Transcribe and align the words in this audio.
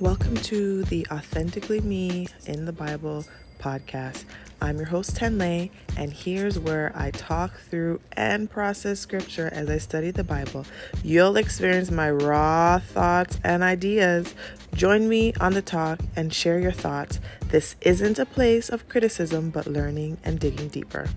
Welcome 0.00 0.34
to 0.38 0.82
the 0.82 1.06
Authentically 1.12 1.80
Me 1.80 2.26
in 2.46 2.64
the 2.64 2.72
Bible 2.72 3.24
podcast. 3.60 4.24
I'm 4.60 4.76
your 4.76 4.86
host, 4.86 5.14
Tenley, 5.14 5.70
and 5.96 6.12
here's 6.12 6.58
where 6.58 6.90
I 6.96 7.12
talk 7.12 7.56
through 7.70 8.00
and 8.14 8.50
process 8.50 8.98
scripture 8.98 9.50
as 9.52 9.70
I 9.70 9.78
study 9.78 10.10
the 10.10 10.24
Bible. 10.24 10.66
You'll 11.04 11.36
experience 11.36 11.92
my 11.92 12.10
raw 12.10 12.80
thoughts 12.80 13.38
and 13.44 13.62
ideas. 13.62 14.34
Join 14.74 15.08
me 15.08 15.32
on 15.34 15.52
the 15.52 15.62
talk 15.62 16.00
and 16.16 16.34
share 16.34 16.58
your 16.58 16.72
thoughts. 16.72 17.20
This 17.50 17.76
isn't 17.80 18.18
a 18.18 18.26
place 18.26 18.70
of 18.70 18.88
criticism, 18.88 19.50
but 19.50 19.68
learning 19.68 20.18
and 20.24 20.40
digging 20.40 20.70
deeper. 20.70 21.08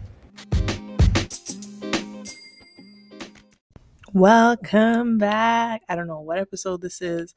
Welcome 4.13 5.17
back. 5.17 5.81
I 5.89 5.95
don't 5.95 6.07
know 6.07 6.21
what 6.21 6.37
episode 6.37 6.81
this 6.81 7.01
is, 7.01 7.33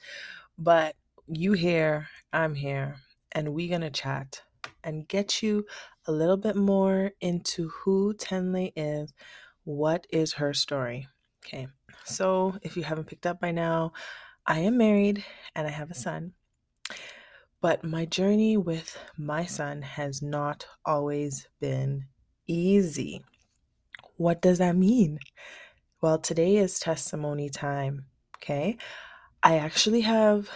but 0.59 0.95
you 1.33 1.53
here, 1.53 2.09
I'm 2.33 2.55
here, 2.55 2.97
and 3.33 3.55
we're 3.55 3.69
going 3.69 3.81
to 3.83 3.91
chat 3.91 4.43
and 4.83 5.07
get 5.07 5.43
you 5.43 5.65
a 6.07 6.13
little 6.13 6.37
bit 6.37 6.57
more 6.57 7.13
into 7.21 7.69
who 7.69 8.15
Tenley 8.15 8.73
is, 8.75 9.13
what 9.65 10.07
is 10.11 10.35
her 10.35 10.53
story. 10.53 11.07
Okay, 11.45 11.69
so 12.05 12.57
if 12.63 12.77
you 12.77 12.83
haven't 12.83 13.07
picked 13.07 13.27
up 13.27 13.41
by 13.41 13.51
now, 13.51 13.93
I 14.47 14.61
am 14.61 14.77
married 14.77 15.25
and 15.55 15.67
I 15.67 15.71
have 15.71 15.91
a 15.91 15.95
son. 15.95 16.33
But 17.61 17.85
my 17.85 18.07
journey 18.07 18.57
with 18.57 18.99
my 19.17 19.45
son 19.45 19.83
has 19.83 20.23
not 20.23 20.67
always 20.85 21.47
been 21.61 22.07
easy. 22.47 23.23
What 24.17 24.43
does 24.43 24.59
that 24.59 24.77
mean? 24.77 25.19
Well, 26.01 26.19
today 26.19 26.57
is 26.57 26.79
testimony 26.79 27.51
time. 27.51 28.07
Okay. 28.37 28.79
I 29.43 29.59
actually 29.59 30.03
have 30.03 30.51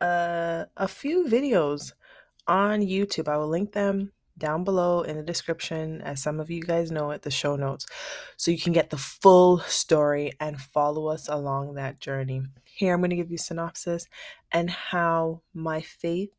uh, 0.00 0.64
a 0.76 0.88
few 0.88 1.26
videos 1.26 1.92
on 2.46 2.80
YouTube. 2.80 3.28
I 3.28 3.36
will 3.36 3.48
link 3.48 3.72
them 3.72 4.12
down 4.40 4.64
below 4.64 5.02
in 5.02 5.16
the 5.16 5.22
description, 5.22 6.00
as 6.00 6.22
some 6.22 6.40
of 6.40 6.50
you 6.50 6.62
guys 6.62 6.90
know 6.90 7.10
it, 7.10 7.22
the 7.22 7.30
show 7.30 7.56
notes, 7.56 7.86
so 8.36 8.50
you 8.50 8.58
can 8.58 8.72
get 8.72 8.90
the 8.90 8.96
full 8.96 9.58
story 9.60 10.32
and 10.40 10.60
follow 10.60 11.08
us 11.08 11.28
along 11.28 11.74
that 11.74 12.00
journey. 12.00 12.42
Here, 12.64 12.94
I'm 12.94 13.00
going 13.00 13.10
to 13.10 13.16
give 13.16 13.30
you 13.30 13.38
synopsis 13.38 14.06
and 14.50 14.70
how 14.70 15.42
my 15.52 15.80
faith 15.80 16.30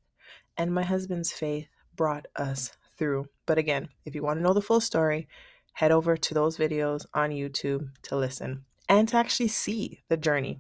and 0.58 0.74
my 0.74 0.84
husband's 0.84 1.32
faith 1.32 1.68
brought 1.96 2.26
us 2.36 2.72
through. 2.98 3.28
But 3.46 3.58
again, 3.58 3.90
if 4.06 4.16
you 4.16 4.24
want 4.24 4.40
to 4.40 4.44
know 4.44 4.54
the 4.54 4.62
full 4.62 4.82
story, 4.82 5.28
head 5.74 5.92
over 5.92 6.18
to 6.18 6.34
those 6.34 6.58
videos 6.58 7.06
on 7.14 7.30
YouTube 7.30 7.90
to 8.04 8.18
listen 8.18 8.66
and 8.90 9.08
to 9.10 9.18
actually 9.18 9.48
see 9.48 10.02
the 10.10 10.18
journey. 10.18 10.60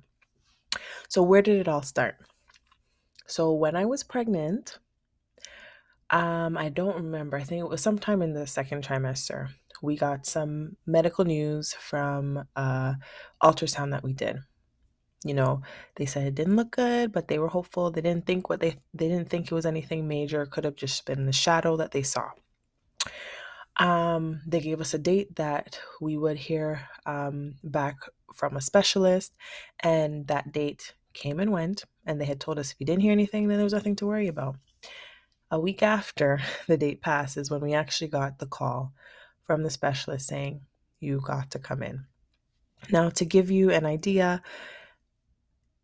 So, 1.09 1.21
where 1.21 1.41
did 1.41 1.59
it 1.59 1.67
all 1.67 1.81
start? 1.81 2.15
So 3.27 3.53
when 3.53 3.75
I 3.75 3.85
was 3.85 4.03
pregnant, 4.03 4.79
um, 6.09 6.57
I 6.57 6.69
don't 6.69 6.95
remember. 6.95 7.37
I 7.37 7.43
think 7.43 7.61
it 7.61 7.69
was 7.69 7.81
sometime 7.81 8.21
in 8.21 8.33
the 8.33 8.45
second 8.45 8.85
trimester. 8.85 9.49
We 9.81 9.95
got 9.95 10.25
some 10.25 10.75
medical 10.85 11.25
news 11.25 11.73
from 11.73 12.43
uh, 12.55 12.93
ultrasound 13.41 13.91
that 13.91 14.03
we 14.03 14.13
did. 14.13 14.37
You 15.23 15.35
know, 15.35 15.61
they 15.95 16.05
said 16.05 16.27
it 16.27 16.35
didn't 16.35 16.55
look 16.55 16.71
good, 16.71 17.11
but 17.11 17.27
they 17.27 17.39
were 17.39 17.47
hopeful. 17.47 17.91
They 17.91 18.01
didn't 18.01 18.25
think 18.25 18.49
what 18.49 18.59
they 18.59 18.77
they 18.93 19.07
didn't 19.07 19.29
think 19.29 19.45
it 19.45 19.55
was 19.55 19.65
anything 19.65 20.07
major. 20.07 20.45
Could 20.45 20.65
have 20.65 20.75
just 20.75 21.05
been 21.05 21.25
the 21.25 21.31
shadow 21.31 21.77
that 21.77 21.91
they 21.91 22.03
saw. 22.03 22.29
Um, 23.77 24.41
they 24.45 24.59
gave 24.59 24.81
us 24.81 24.93
a 24.93 24.99
date 24.99 25.35
that 25.35 25.79
we 26.01 26.17
would 26.17 26.37
hear 26.37 26.87
um, 27.05 27.55
back 27.63 27.97
from 28.33 28.57
a 28.57 28.61
specialist, 28.61 29.33
and 29.79 30.27
that 30.27 30.51
date 30.51 30.93
came 31.13 31.39
and 31.39 31.51
went, 31.51 31.85
and 32.05 32.19
they 32.19 32.25
had 32.25 32.39
told 32.39 32.59
us 32.59 32.71
if 32.71 32.77
you 32.79 32.85
didn't 32.85 33.01
hear 33.01 33.11
anything, 33.11 33.47
then 33.47 33.57
there 33.57 33.63
was 33.63 33.73
nothing 33.73 33.95
to 33.97 34.05
worry 34.05 34.27
about. 34.27 34.55
A 35.49 35.59
week 35.59 35.83
after 35.83 36.39
the 36.67 36.77
date 36.77 37.01
passed 37.01 37.37
is 37.37 37.51
when 37.51 37.61
we 37.61 37.73
actually 37.73 38.07
got 38.07 38.39
the 38.39 38.47
call 38.47 38.93
from 39.45 39.63
the 39.63 39.69
specialist 39.69 40.27
saying, 40.27 40.61
You 40.99 41.21
got 41.21 41.51
to 41.51 41.59
come 41.59 41.83
in. 41.83 42.05
Now, 42.89 43.09
to 43.09 43.25
give 43.25 43.51
you 43.51 43.69
an 43.69 43.85
idea, 43.85 44.41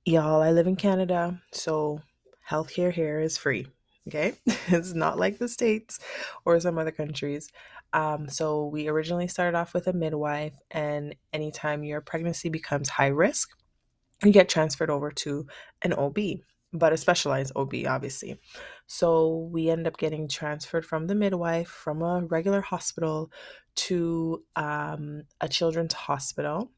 y'all, 0.05 0.41
I 0.41 0.51
live 0.51 0.67
in 0.67 0.75
Canada, 0.75 1.41
so 1.51 2.01
healthcare 2.49 2.91
here 2.91 3.19
is 3.19 3.37
free. 3.37 3.67
Okay, 4.07 4.33
it's 4.67 4.93
not 4.93 5.19
like 5.19 5.37
the 5.37 5.49
States 5.49 5.99
or 6.45 6.59
some 6.59 6.77
other 6.77 6.91
countries. 6.91 7.49
Um, 7.93 8.29
so, 8.29 8.65
we 8.67 8.87
originally 8.87 9.27
started 9.27 9.57
off 9.57 9.73
with 9.73 9.87
a 9.87 9.93
midwife, 9.93 10.53
and 10.71 11.15
anytime 11.33 11.83
your 11.83 12.01
pregnancy 12.01 12.49
becomes 12.49 12.89
high 12.89 13.07
risk, 13.07 13.49
you 14.23 14.31
get 14.31 14.49
transferred 14.49 14.89
over 14.89 15.11
to 15.11 15.45
an 15.83 15.93
OB, 15.93 16.17
but 16.73 16.93
a 16.93 16.97
specialized 16.97 17.53
OB, 17.55 17.73
obviously. 17.87 18.39
So 18.87 19.49
we 19.51 19.69
end 19.69 19.87
up 19.87 19.97
getting 19.97 20.27
transferred 20.27 20.85
from 20.85 21.07
the 21.07 21.15
midwife 21.15 21.67
from 21.67 22.01
a 22.01 22.25
regular 22.25 22.61
hospital 22.61 23.31
to 23.75 24.43
um, 24.55 25.23
a 25.39 25.47
children's 25.47 25.93
hospital. 25.93 26.71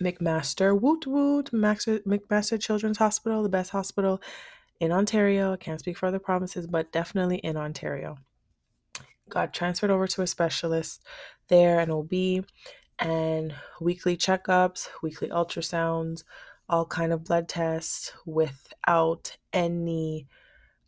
McMaster, 0.00 0.78
woot 0.78 1.06
woot, 1.06 1.52
Master, 1.52 2.00
McMaster 2.00 2.60
Children's 2.60 2.98
Hospital, 2.98 3.42
the 3.42 3.48
best 3.48 3.70
hospital 3.70 4.20
in 4.80 4.92
Ontario. 4.92 5.54
I 5.54 5.56
can't 5.56 5.80
speak 5.80 5.96
for 5.96 6.06
other 6.06 6.18
provinces, 6.18 6.66
but 6.66 6.92
definitely 6.92 7.38
in 7.38 7.56
Ontario. 7.56 8.18
Got 9.30 9.54
transferred 9.54 9.90
over 9.90 10.06
to 10.06 10.22
a 10.22 10.26
specialist 10.26 11.02
there, 11.48 11.80
an 11.80 11.90
OB, 11.90 12.44
and 12.98 13.54
weekly 13.80 14.16
checkups, 14.16 14.88
weekly 15.02 15.28
ultrasounds, 15.28 16.24
all 16.68 16.84
kind 16.84 17.12
of 17.12 17.24
blood 17.24 17.48
tests 17.48 18.12
without 18.26 19.36
any 19.52 20.28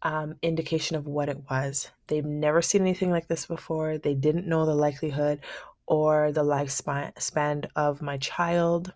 um, 0.02 0.34
indication 0.42 0.96
of 0.96 1.06
what 1.06 1.28
it 1.28 1.38
was. 1.50 1.90
They've 2.06 2.24
never 2.24 2.62
seen 2.62 2.82
anything 2.82 3.10
like 3.10 3.28
this 3.28 3.46
before. 3.46 3.98
They 3.98 4.14
didn't 4.14 4.46
know 4.46 4.66
the 4.66 4.74
likelihood 4.74 5.40
or 5.86 6.32
the 6.32 6.44
lifespan 6.44 7.20
span 7.20 7.64
of 7.76 8.02
my 8.02 8.16
child. 8.18 8.92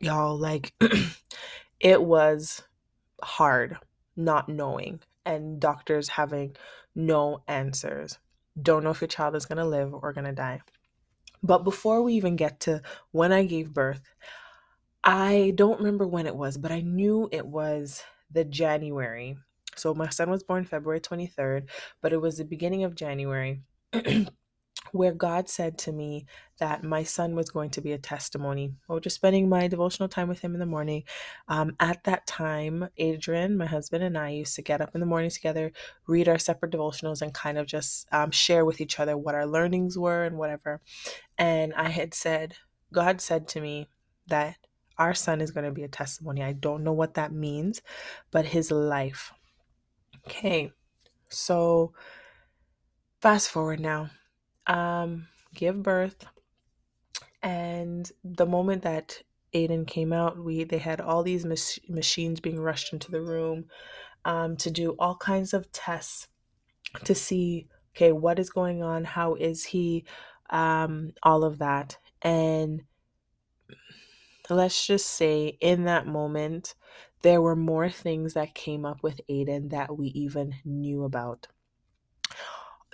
Y'all, 0.00 0.36
like, 0.38 0.72
it 1.80 2.02
was 2.02 2.62
hard 3.22 3.78
not 4.16 4.48
knowing 4.48 5.00
and 5.24 5.60
doctors 5.60 6.08
having 6.08 6.56
no 6.94 7.42
answers. 7.48 8.18
Don't 8.60 8.84
know 8.84 8.90
if 8.90 9.00
your 9.00 9.08
child 9.08 9.34
is 9.34 9.46
going 9.46 9.58
to 9.58 9.64
live 9.64 9.92
or 9.92 10.12
going 10.12 10.26
to 10.26 10.32
die. 10.32 10.60
But 11.44 11.64
before 11.64 12.02
we 12.02 12.14
even 12.14 12.36
get 12.36 12.60
to 12.62 12.82
when 13.12 13.32
I 13.32 13.44
gave 13.44 13.74
birth, 13.74 14.14
I 15.04 15.52
don't 15.54 15.78
remember 15.78 16.06
when 16.06 16.26
it 16.26 16.36
was, 16.36 16.56
but 16.56 16.72
I 16.72 16.80
knew 16.80 17.28
it 17.30 17.46
was 17.46 18.02
the 18.30 18.44
January. 18.44 19.36
So 19.76 19.94
my 19.94 20.08
son 20.08 20.30
was 20.30 20.42
born 20.42 20.64
February 20.64 21.00
23rd, 21.00 21.68
but 22.00 22.12
it 22.12 22.20
was 22.20 22.38
the 22.38 22.44
beginning 22.44 22.84
of 22.84 22.94
January 22.96 23.62
where 24.92 25.12
God 25.12 25.48
said 25.48 25.78
to 25.78 25.92
me 25.92 26.26
that 26.58 26.84
my 26.84 27.02
son 27.02 27.34
was 27.34 27.50
going 27.50 27.70
to 27.70 27.80
be 27.80 27.92
a 27.92 27.98
testimony. 27.98 28.74
I 28.88 28.92
was 28.92 29.02
just 29.02 29.16
spending 29.16 29.48
my 29.48 29.66
devotional 29.66 30.08
time 30.08 30.28
with 30.28 30.40
him 30.40 30.54
in 30.54 30.60
the 30.60 30.66
morning. 30.66 31.04
Um, 31.48 31.74
at 31.80 32.04
that 32.04 32.26
time, 32.26 32.88
Adrian, 32.96 33.56
my 33.56 33.66
husband, 33.66 34.04
and 34.04 34.16
I 34.16 34.30
used 34.30 34.54
to 34.56 34.62
get 34.62 34.80
up 34.80 34.94
in 34.94 35.00
the 35.00 35.06
morning 35.06 35.30
together, 35.30 35.72
read 36.06 36.28
our 36.28 36.38
separate 36.38 36.72
devotionals, 36.72 37.22
and 37.22 37.34
kind 37.34 37.58
of 37.58 37.66
just 37.66 38.06
um, 38.12 38.30
share 38.30 38.64
with 38.64 38.80
each 38.80 39.00
other 39.00 39.16
what 39.16 39.34
our 39.34 39.46
learnings 39.46 39.98
were 39.98 40.24
and 40.24 40.38
whatever. 40.38 40.80
And 41.38 41.74
I 41.74 41.88
had 41.88 42.14
said, 42.14 42.54
God 42.92 43.20
said 43.20 43.48
to 43.48 43.60
me 43.60 43.88
that 44.28 44.56
our 44.96 45.14
son 45.14 45.40
is 45.40 45.50
going 45.50 45.66
to 45.66 45.72
be 45.72 45.82
a 45.82 45.88
testimony. 45.88 46.42
I 46.42 46.52
don't 46.52 46.84
know 46.84 46.92
what 46.92 47.14
that 47.14 47.32
means, 47.32 47.82
but 48.30 48.46
his 48.46 48.70
life. 48.70 49.32
Okay, 50.26 50.70
so 51.28 51.92
fast 53.20 53.50
forward 53.50 53.80
now. 53.80 54.10
Um, 54.66 55.28
give 55.54 55.82
birth, 55.82 56.24
and 57.42 58.10
the 58.24 58.46
moment 58.46 58.82
that 58.82 59.22
Adenn 59.54 59.86
came 59.86 60.12
out, 60.12 60.42
we 60.42 60.64
they 60.64 60.78
had 60.78 61.00
all 61.00 61.22
these 61.22 61.44
mach- 61.44 61.88
machines 61.88 62.40
being 62.40 62.58
rushed 62.58 62.92
into 62.92 63.10
the 63.10 63.20
room 63.20 63.66
um, 64.24 64.56
to 64.56 64.70
do 64.70 64.96
all 64.98 65.16
kinds 65.16 65.52
of 65.52 65.70
tests 65.72 66.28
to 67.04 67.14
see, 67.14 67.68
okay, 67.94 68.12
what 68.12 68.38
is 68.38 68.50
going 68.50 68.82
on? 68.82 69.04
How 69.04 69.34
is 69.34 69.64
he? 69.64 70.04
Um, 70.50 71.12
all 71.22 71.44
of 71.44 71.58
that, 71.58 71.96
and 72.22 72.82
let's 74.50 74.86
just 74.86 75.06
say 75.06 75.56
in 75.60 75.84
that 75.84 76.06
moment, 76.06 76.74
there 77.22 77.40
were 77.40 77.56
more 77.56 77.88
things 77.88 78.34
that 78.34 78.54
came 78.54 78.84
up 78.84 79.02
with 79.02 79.20
Adenn 79.30 79.70
that 79.70 79.96
we 79.96 80.08
even 80.08 80.54
knew 80.64 81.04
about. 81.04 81.48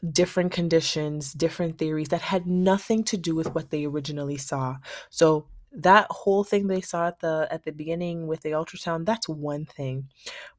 Different 0.08 0.52
conditions, 0.52 1.32
different 1.32 1.78
theories 1.78 2.08
that 2.08 2.22
had 2.22 2.46
nothing 2.46 3.04
to 3.04 3.16
do 3.16 3.34
with 3.34 3.54
what 3.54 3.70
they 3.70 3.84
originally 3.84 4.38
saw. 4.38 4.76
So 5.10 5.46
that 5.72 6.06
whole 6.10 6.42
thing 6.42 6.66
they 6.66 6.80
saw 6.80 7.06
at 7.06 7.20
the 7.20 7.46
at 7.50 7.64
the 7.64 7.70
beginning 7.70 8.26
with 8.26 8.40
the 8.40 8.50
ultrasound 8.50 9.06
that's 9.06 9.28
one 9.28 9.64
thing 9.64 10.08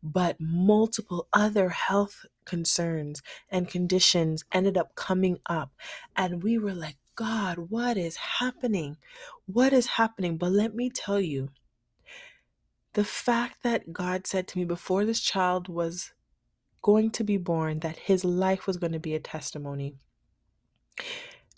but 0.02 0.38
multiple 0.40 1.28
other 1.34 1.68
health 1.68 2.26
concerns 2.46 3.22
and 3.50 3.68
conditions 3.68 4.46
ended 4.54 4.78
up 4.78 4.96
coming 4.96 5.38
up 5.48 5.74
and 6.16 6.42
we 6.42 6.58
were 6.58 6.74
like 6.74 6.96
God, 7.16 7.70
what 7.70 7.98
is 7.98 8.16
happening? 8.16 8.98
What 9.46 9.74
is 9.74 9.86
happening? 9.86 10.38
But 10.38 10.52
let 10.52 10.74
me 10.74 10.90
tell 10.90 11.20
you, 11.20 11.50
the 12.94 13.04
fact 13.04 13.64
that 13.64 13.94
God 13.94 14.26
said 14.26 14.48
to 14.50 14.58
me 14.58 14.66
before 14.66 15.06
this 15.06 15.20
child 15.20 15.70
was 15.70 16.14
going 16.82 17.12
to 17.12 17.24
be 17.24 17.38
born 17.38 17.80
that 17.80 17.98
his 17.98 18.24
life 18.26 18.68
was 18.68 18.78
going 18.78 18.94
to 18.94 19.00
be 19.00 19.16
a 19.16 19.20
testimony. 19.20 19.96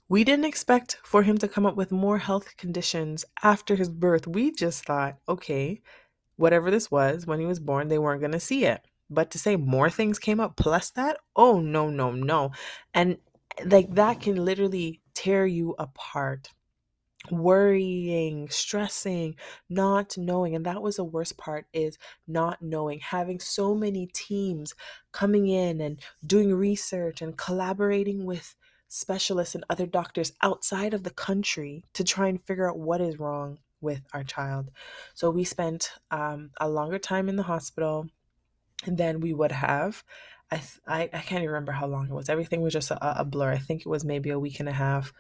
We 0.09 0.23
didn't 0.23 0.45
expect 0.45 0.99
for 1.03 1.23
him 1.23 1.37
to 1.39 1.47
come 1.47 1.65
up 1.65 1.75
with 1.75 1.91
more 1.91 2.19
health 2.19 2.55
conditions 2.57 3.25
after 3.41 3.75
his 3.75 3.89
birth. 3.89 4.27
We 4.27 4.51
just 4.51 4.85
thought, 4.85 5.17
okay, 5.27 5.81
whatever 6.35 6.69
this 6.69 6.91
was 6.91 7.25
when 7.25 7.39
he 7.39 7.45
was 7.45 7.59
born, 7.59 7.87
they 7.87 7.97
weren't 7.97 8.21
going 8.21 8.33
to 8.33 8.39
see 8.39 8.65
it. 8.65 8.81
But 9.09 9.31
to 9.31 9.39
say 9.39 9.55
more 9.55 9.89
things 9.89 10.19
came 10.19 10.39
up 10.39 10.55
plus 10.55 10.89
that, 10.91 11.17
oh, 11.35 11.59
no, 11.59 11.89
no, 11.89 12.11
no. 12.11 12.51
And 12.93 13.17
like 13.65 13.93
that 13.95 14.21
can 14.21 14.43
literally 14.43 15.01
tear 15.13 15.45
you 15.45 15.75
apart 15.77 16.49
worrying, 17.31 18.49
stressing, 18.49 19.35
not 19.69 20.17
knowing. 20.17 20.55
And 20.55 20.65
that 20.65 20.81
was 20.81 20.97
the 20.97 21.03
worst 21.03 21.37
part 21.37 21.65
is 21.73 21.97
not 22.27 22.61
knowing, 22.61 22.99
having 22.99 23.39
so 23.39 23.73
many 23.73 24.07
teams 24.07 24.75
coming 25.11 25.47
in 25.47 25.81
and 25.81 25.99
doing 26.25 26.53
research 26.53 27.21
and 27.21 27.37
collaborating 27.37 28.25
with 28.25 28.55
specialists 28.87 29.55
and 29.55 29.63
other 29.69 29.85
doctors 29.85 30.33
outside 30.41 30.93
of 30.93 31.03
the 31.03 31.09
country 31.09 31.83
to 31.93 32.03
try 32.03 32.27
and 32.27 32.43
figure 32.45 32.69
out 32.69 32.77
what 32.77 33.01
is 33.01 33.19
wrong 33.19 33.57
with 33.81 34.01
our 34.13 34.23
child. 34.23 34.69
So 35.13 35.29
we 35.29 35.43
spent 35.43 35.91
um, 36.11 36.51
a 36.59 36.69
longer 36.69 36.99
time 36.99 37.27
in 37.27 37.35
the 37.35 37.43
hospital 37.43 38.07
than 38.85 39.19
we 39.19 39.33
would 39.33 39.51
have. 39.51 40.03
I, 40.51 40.61
I, 40.87 41.07
can't 41.07 41.41
even 41.41 41.47
remember 41.47 41.71
how 41.71 41.87
long 41.87 42.05
it 42.05 42.13
was. 42.13 42.29
Everything 42.29 42.61
was 42.61 42.73
just 42.73 42.91
a, 42.91 43.21
a 43.21 43.25
blur. 43.25 43.51
I 43.51 43.57
think 43.57 43.81
it 43.81 43.87
was 43.87 44.05
maybe 44.05 44.29
a 44.29 44.39
week 44.39 44.59
and 44.59 44.69
a 44.69 44.73
half, 44.73 45.11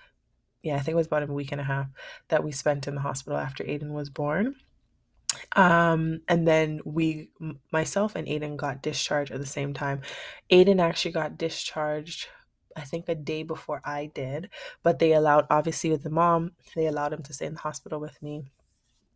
yeah, 0.63 0.75
I 0.75 0.79
think 0.79 0.93
it 0.93 0.95
was 0.95 1.07
about 1.07 1.29
a 1.29 1.33
week 1.33 1.51
and 1.51 1.61
a 1.61 1.65
half 1.65 1.87
that 2.29 2.43
we 2.43 2.51
spent 2.53 2.87
in 2.87 2.95
the 2.95 3.01
hospital 3.01 3.37
after 3.37 3.63
Adenn 3.65 3.91
was 3.91 4.09
born. 4.09 4.55
Um, 5.55 6.21
and 6.27 6.47
then 6.47 6.79
we, 6.85 7.29
myself 7.71 8.15
and 8.15 8.27
Adenn, 8.27 8.55
got 8.55 8.81
discharged 8.81 9.31
at 9.31 9.41
the 9.41 9.45
same 9.45 9.73
time. 9.73 10.01
Adenn 10.49 10.79
actually 10.79 11.11
got 11.11 11.37
discharged, 11.37 12.27
I 12.77 12.81
think, 12.81 13.09
a 13.09 13.15
day 13.15 13.43
before 13.43 13.81
I 13.83 14.05
did, 14.13 14.49
but 14.83 14.99
they 14.99 15.11
allowed, 15.13 15.47
obviously, 15.49 15.89
with 15.89 16.03
the 16.03 16.09
mom, 16.09 16.51
they 16.75 16.87
allowed 16.87 17.13
him 17.13 17.23
to 17.23 17.33
stay 17.33 17.45
in 17.45 17.55
the 17.55 17.59
hospital 17.59 17.99
with 17.99 18.21
me. 18.21 18.45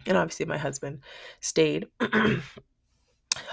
And 0.05 0.17
obviously, 0.17 0.45
my 0.47 0.57
husband 0.57 0.99
stayed. 1.39 1.87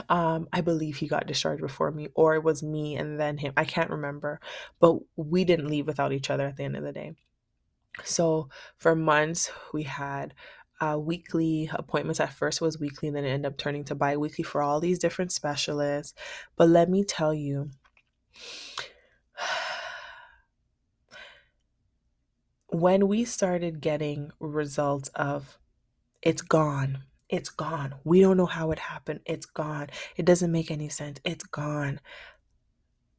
um, 0.09 0.49
I 0.53 0.61
believe 0.63 0.97
he 0.97 1.07
got 1.07 1.27
discharged 1.27 1.63
before 1.63 1.93
me, 1.93 2.09
or 2.15 2.35
it 2.35 2.43
was 2.43 2.63
me 2.63 2.97
and 2.97 3.21
then 3.21 3.39
him. 3.39 3.53
I 3.57 3.65
can't 3.65 3.91
remember, 3.91 4.41
but 4.81 4.99
we 5.17 5.45
didn't 5.45 5.69
leave 5.69 5.87
without 5.87 6.13
each 6.13 6.31
other 6.31 6.47
at 6.47 6.57
the 6.57 6.65
end 6.65 6.77
of 6.77 6.83
the 6.83 6.93
day. 6.93 7.15
So 8.03 8.49
for 8.77 8.97
months, 8.97 9.51
we 9.73 9.85
had 9.85 10.35
uh, 10.81 10.99
weekly 10.99 11.71
appointments. 11.73 12.19
At 12.21 12.33
first, 12.33 12.61
was 12.61 12.81
weekly, 12.81 13.09
and 13.09 13.17
then 13.17 13.25
it 13.25 13.31
ended 13.31 13.53
up 13.53 13.59
turning 13.59 13.85
to 13.85 13.95
bi-weekly 13.95 14.45
for 14.45 14.63
all 14.63 14.81
these 14.81 14.99
different 14.99 15.33
specialists. 15.33 16.15
But 16.57 16.69
let 16.69 16.91
me 16.91 17.05
tell 17.05 17.33
you, 17.33 17.71
when 22.69 23.07
we 23.07 23.25
started 23.25 23.81
getting 23.81 24.31
results 24.41 25.09
of 25.11 25.59
it's 26.23 26.43
gone, 26.43 27.05
it's 27.29 27.51
gone. 27.51 27.95
We 28.05 28.21
don't 28.21 28.37
know 28.37 28.47
how 28.47 28.71
it 28.71 28.79
happened. 28.79 29.21
It's 29.27 29.47
gone. 29.47 29.89
It 30.17 30.25
doesn't 30.25 30.53
make 30.53 30.71
any 30.71 30.89
sense. 30.89 31.21
It's 31.25 31.45
gone 31.45 32.01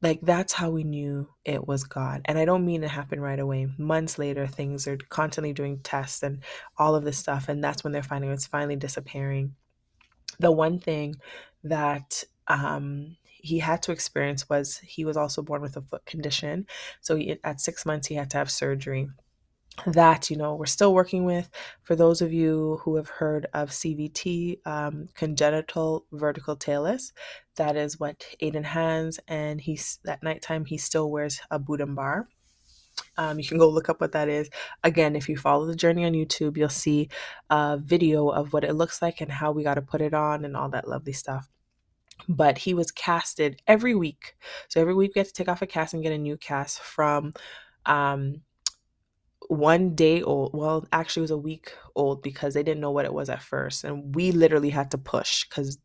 like 0.05 0.21
that's 0.21 0.53
how 0.53 0.69
we 0.69 0.83
knew 0.83 1.27
it 1.43 1.67
was 1.67 1.83
God. 1.83 2.21
And 2.25 2.37
I 2.37 2.45
don't 2.45 2.63
mean 2.63 2.83
it 2.83 2.91
happened 2.91 3.23
right 3.23 3.39
away. 3.39 3.67
Months 3.79 4.19
later, 4.19 4.45
things 4.45 4.87
are 4.87 4.99
constantly 5.09 5.51
doing 5.51 5.79
tests 5.79 6.21
and 6.21 6.43
all 6.77 6.93
of 6.93 7.03
this 7.03 7.17
stuff. 7.17 7.49
And 7.49 7.63
that's 7.63 7.83
when 7.83 7.91
they're 7.91 8.03
finding 8.03 8.29
it's 8.29 8.45
finally 8.45 8.75
disappearing. 8.75 9.55
The 10.39 10.51
one 10.51 10.77
thing 10.77 11.15
that 11.63 12.23
um, 12.47 13.17
he 13.25 13.57
had 13.57 13.81
to 13.81 13.91
experience 13.91 14.47
was 14.47 14.77
he 14.77 15.05
was 15.05 15.17
also 15.17 15.41
born 15.41 15.63
with 15.63 15.75
a 15.75 15.81
foot 15.81 16.05
condition. 16.05 16.67
So 17.01 17.15
he, 17.15 17.39
at 17.43 17.59
six 17.59 17.83
months, 17.83 18.05
he 18.05 18.13
had 18.13 18.29
to 18.29 18.37
have 18.37 18.51
surgery 18.51 19.09
that 19.85 20.29
you 20.29 20.37
know 20.37 20.55
we're 20.55 20.65
still 20.65 20.93
working 20.93 21.25
with 21.25 21.49
for 21.83 21.97
those 21.97 22.21
of 22.21 22.31
you 22.31 22.79
who 22.83 22.95
have 22.95 23.09
heard 23.09 23.45
of 23.53 23.71
cvt 23.71 24.57
um, 24.65 25.07
congenital 25.15 26.05
vertical 26.13 26.55
talus 26.55 27.11
that 27.55 27.75
is 27.75 27.99
what 27.99 28.25
Adenn 28.41 28.63
has 28.63 29.19
and 29.27 29.61
he's 29.61 29.99
at 30.07 30.23
nighttime 30.23 30.65
he 30.65 30.77
still 30.77 31.09
wears 31.09 31.39
a 31.51 31.59
boot 31.59 31.81
bar 31.95 32.27
um, 33.17 33.39
you 33.39 33.45
can 33.45 33.57
go 33.57 33.67
look 33.67 33.89
up 33.89 34.01
what 34.01 34.13
that 34.13 34.29
is 34.29 34.49
again 34.83 35.15
if 35.15 35.27
you 35.27 35.37
follow 35.37 35.65
the 35.65 35.75
journey 35.75 36.05
on 36.05 36.13
youtube 36.13 36.57
you'll 36.57 36.69
see 36.69 37.09
a 37.49 37.77
video 37.77 38.29
of 38.29 38.53
what 38.53 38.63
it 38.63 38.73
looks 38.73 39.01
like 39.01 39.21
and 39.21 39.31
how 39.31 39.51
we 39.51 39.63
got 39.63 39.75
to 39.75 39.81
put 39.81 40.01
it 40.01 40.13
on 40.13 40.45
and 40.45 40.55
all 40.55 40.69
that 40.69 40.87
lovely 40.87 41.13
stuff 41.13 41.49
but 42.29 42.59
he 42.59 42.73
was 42.73 42.91
casted 42.91 43.61
every 43.67 43.93
week 43.93 44.35
so 44.69 44.79
every 44.79 44.93
week 44.93 45.11
we 45.15 45.19
had 45.19 45.27
to 45.27 45.33
take 45.33 45.49
off 45.49 45.61
a 45.61 45.67
cast 45.67 45.93
and 45.93 46.03
get 46.03 46.13
a 46.13 46.17
new 46.17 46.37
cast 46.37 46.79
from 46.79 47.33
um, 47.85 48.41
one 49.49 49.95
day 49.95 50.21
old. 50.21 50.51
Well, 50.53 50.87
actually, 50.91 51.21
it 51.21 51.25
was 51.25 51.31
a 51.31 51.37
week 51.37 51.73
old 51.95 52.21
because 52.21 52.53
they 52.53 52.63
didn't 52.63 52.81
know 52.81 52.91
what 52.91 53.05
it 53.05 53.13
was 53.13 53.29
at 53.29 53.41
first. 53.41 53.83
And 53.83 54.15
we 54.15 54.31
literally 54.31 54.69
had 54.69 54.91
to 54.91 54.97
push 54.97 55.47
because 55.47 55.77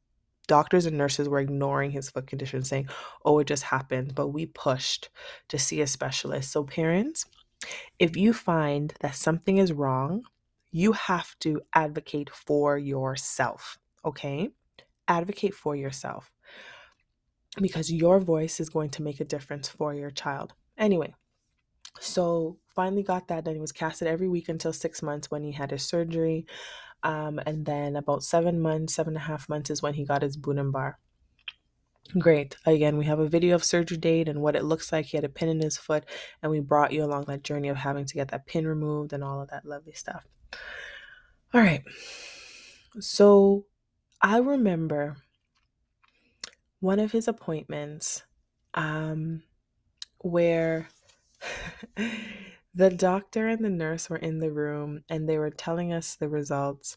doctors 0.51 0.85
and 0.85 0.99
nurses 0.99 1.29
were 1.29 1.39
ignoring 1.39 1.93
his 1.93 2.11
foot 2.11 2.27
condition, 2.27 2.65
saying, 2.65 2.89
oh, 3.25 3.39
it 3.39 3.47
just 3.47 3.63
happened. 3.63 4.17
But 4.17 4.29
we 4.29 4.47
pushed 4.47 5.09
to 5.49 5.61
see 5.61 5.81
a 5.81 5.87
specialist. 5.87 6.51
So, 6.51 6.65
parents, 6.65 7.25
if 8.01 8.17
you 8.17 8.33
find 8.33 8.93
that 8.99 9.15
something 9.15 9.59
is 9.59 9.73
wrong, 9.73 10.25
you 10.73 10.91
have 10.91 11.39
to 11.41 11.63
advocate 11.73 12.31
for 12.31 12.77
yourself. 12.77 13.79
Okay? 14.05 14.51
Advocate 15.07 15.55
for 15.55 15.77
yourself 15.77 16.33
because 17.61 17.93
your 17.93 18.19
voice 18.19 18.59
is 18.59 18.69
going 18.71 18.91
to 18.91 19.03
make 19.03 19.21
a 19.21 19.25
difference 19.25 19.69
for 19.69 19.95
your 19.95 20.11
child. 20.11 20.53
Anyway, 20.77 21.15
so 22.01 22.59
finally 22.75 23.05
got 23.05 23.29
that 23.29 23.45
done. 23.45 23.55
He 23.55 23.61
was 23.61 23.73
casted 23.73 24.09
every 24.09 24.29
week 24.29 24.49
until 24.49 24.73
six 24.73 25.01
months 25.01 25.31
when 25.31 25.45
he 25.45 25.53
had 25.53 25.71
his 25.71 25.85
surgery. 25.85 26.45
Um, 27.03 27.41
and 27.47 27.65
then 27.65 27.97
about 27.97 28.23
seven 28.23 28.61
months, 28.61 28.95
seven 28.95 29.15
and 29.15 29.23
a 29.23 29.27
half 29.27 29.49
months 29.49 29.71
is 29.71 29.83
when 29.83 29.95
he 29.95 30.05
got 30.05 30.23
his 30.23 30.37
Bunin-Bar. 30.37 30.99
Great. 32.19 32.57
Again, 32.67 32.97
we 32.97 33.05
have 33.05 33.21
a 33.21 33.29
video 33.29 33.55
of 33.55 33.65
surgery 33.65 33.97
date 33.97 34.29
and 34.29 34.43
what 34.43 34.57
it 34.57 34.65
looks 34.65 34.93
like. 34.93 35.07
He 35.07 35.17
had 35.17 35.25
a 35.25 35.29
pin 35.29 35.49
in 35.49 35.61
his 35.61 35.79
foot, 35.79 36.05
and 36.43 36.51
we 36.51 36.61
brought 36.61 36.93
you 36.93 37.05
along 37.05 37.25
that 37.25 37.45
journey 37.45 37.69
of 37.69 37.77
having 37.77 38.05
to 38.05 38.15
get 38.15 38.29
that 38.29 38.47
pin 38.47 38.67
removed 38.67 39.13
and 39.13 39.23
all 39.23 39.41
of 39.41 39.49
that 39.51 39.65
lovely 39.65 39.93
stuff. 39.93 40.27
All 41.55 41.61
right. 41.61 41.85
So 42.99 43.67
I 44.21 44.39
remember 44.39 45.17
one 46.81 46.99
of 46.99 47.13
his 47.13 47.29
appointments 47.29 48.25
um, 48.75 49.43
where 50.19 50.89
the 52.75 52.91
doctor 52.91 53.49
and 53.49 53.65
the 53.65 53.71
nurse 53.71 54.09
were 54.09 54.17
in 54.17 54.39
the 54.39 54.53
room 54.53 55.03
and 55.09 55.29
they 55.29 55.39
were 55.39 55.51
telling 55.51 55.93
us 55.93 56.15
the 56.15 56.29
results. 56.29 56.97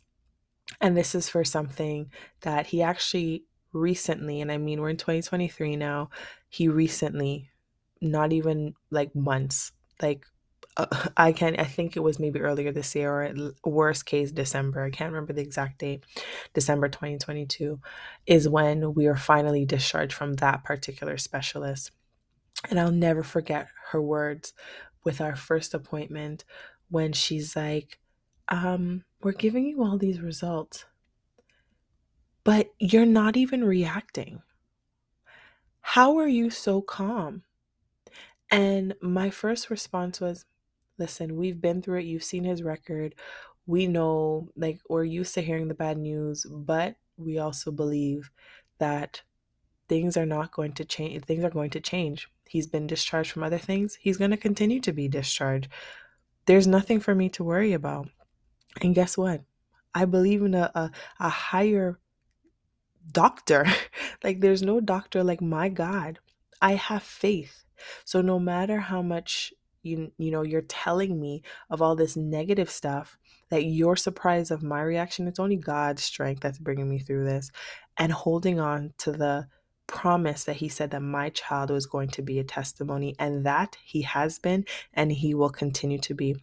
And 0.79 0.95
this 0.95 1.15
is 1.15 1.29
for 1.29 1.43
something 1.43 2.11
that 2.41 2.67
he 2.67 2.81
actually 2.81 3.45
recently, 3.73 4.41
and 4.41 4.51
I 4.51 4.57
mean, 4.57 4.81
we're 4.81 4.89
in 4.89 4.97
2023 4.97 5.75
now, 5.75 6.09
he 6.49 6.67
recently, 6.67 7.49
not 8.01 8.31
even 8.33 8.75
like 8.91 9.15
months, 9.15 9.71
like 10.01 10.25
uh, 10.77 10.85
I 11.17 11.31
can't. 11.31 11.59
I 11.59 11.65
think 11.65 11.95
it 11.95 12.01
was 12.01 12.19
maybe 12.19 12.39
earlier 12.39 12.71
this 12.71 12.95
year 12.95 13.11
or 13.11 13.51
worst 13.63 14.05
case 14.05 14.31
December. 14.31 14.83
I 14.83 14.89
can't 14.89 15.11
remember 15.11 15.33
the 15.33 15.41
exact 15.41 15.79
date. 15.79 16.03
December 16.53 16.87
2022 16.87 17.79
is 18.25 18.49
when 18.49 18.93
we 18.93 19.07
were 19.07 19.15
finally 19.15 19.65
discharged 19.65 20.13
from 20.13 20.33
that 20.35 20.63
particular 20.63 21.17
specialist. 21.17 21.91
And 22.69 22.79
I'll 22.79 22.91
never 22.91 23.23
forget 23.23 23.67
her 23.91 24.01
words 24.01 24.53
with 25.03 25.21
our 25.21 25.35
first 25.35 25.73
appointment 25.73 26.45
when 26.89 27.13
she's 27.13 27.55
like, 27.55 27.99
um, 28.49 29.03
We're 29.21 29.33
giving 29.33 29.65
you 29.65 29.83
all 29.83 29.97
these 29.97 30.21
results, 30.21 30.85
but 32.45 32.73
you're 32.79 33.05
not 33.05 33.35
even 33.37 33.63
reacting. 33.65 34.41
How 35.81 36.17
are 36.17 36.27
you 36.27 36.49
so 36.49 36.81
calm? 36.81 37.43
And 38.51 38.93
my 39.01 39.29
first 39.29 39.69
response 39.69 40.21
was, 40.21 40.45
Listen, 40.99 41.35
we've 41.37 41.59
been 41.59 41.81
through 41.81 41.99
it. 41.99 42.05
You've 42.05 42.23
seen 42.23 42.43
his 42.43 42.61
record. 42.61 43.15
We 43.65 43.87
know, 43.87 44.49
like, 44.55 44.79
we're 44.89 45.03
used 45.05 45.33
to 45.35 45.41
hearing 45.41 45.67
the 45.67 45.73
bad 45.73 45.97
news, 45.97 46.45
but 46.49 46.97
we 47.17 47.39
also 47.39 47.71
believe 47.71 48.29
that 48.79 49.23
things 49.89 50.17
are 50.17 50.25
not 50.27 50.53
going 50.53 50.73
to 50.73 50.85
change. 50.85 51.25
Things 51.25 51.43
are 51.43 51.51
going 51.51 51.71
to 51.71 51.81
change. 51.81 52.29
He's 52.47 52.67
been 52.67 52.87
discharged 52.87 53.31
from 53.31 53.43
other 53.43 53.57
things. 53.57 53.97
He's 53.99 54.17
going 54.17 54.31
to 54.31 54.37
continue 54.37 54.79
to 54.81 54.93
be 54.93 55.07
discharged. 55.07 55.67
There's 56.45 56.67
nothing 56.67 56.99
for 56.99 57.15
me 57.15 57.29
to 57.29 57.43
worry 57.43 57.73
about. 57.73 58.09
And 58.81 58.95
guess 58.95 59.17
what? 59.17 59.41
I 59.95 60.05
believe 60.05 60.41
in 60.41 60.55
a, 60.55 60.71
a, 60.75 60.91
a 61.19 61.29
higher 61.29 61.99
doctor. 63.11 63.65
like, 64.23 64.41
there's 64.41 64.61
no 64.61 64.79
doctor 64.79 65.23
like 65.23 65.41
my 65.41 65.69
God. 65.69 66.19
I 66.61 66.75
have 66.75 67.03
faith. 67.03 67.63
So, 68.05 68.21
no 68.21 68.39
matter 68.39 68.79
how 68.79 69.01
much 69.01 69.53
you 69.83 70.11
you 70.17 70.31
know 70.31 70.41
you're 70.41 70.61
telling 70.61 71.19
me 71.19 71.43
of 71.69 71.81
all 71.81 71.95
this 71.95 72.15
negative 72.15 72.69
stuff 72.69 73.17
that 73.49 73.65
you're 73.65 73.95
surprised 73.95 74.49
of 74.49 74.63
my 74.63 74.81
reaction 74.81 75.27
it's 75.27 75.39
only 75.39 75.57
god's 75.57 76.01
strength 76.01 76.41
that's 76.41 76.57
bringing 76.57 76.89
me 76.89 76.99
through 76.99 77.25
this 77.25 77.51
and 77.97 78.11
holding 78.11 78.59
on 78.59 78.93
to 78.97 79.11
the 79.11 79.45
promise 79.87 80.43
that 80.45 80.57
he 80.57 80.69
said 80.69 80.91
that 80.91 81.01
my 81.01 81.29
child 81.29 81.69
was 81.69 81.85
going 81.85 82.09
to 82.09 82.21
be 82.21 82.39
a 82.39 82.43
testimony 82.43 83.15
and 83.19 83.45
that 83.45 83.77
he 83.83 84.01
has 84.01 84.39
been 84.39 84.65
and 84.93 85.11
he 85.11 85.33
will 85.33 85.49
continue 85.49 85.99
to 85.99 86.13
be. 86.13 86.35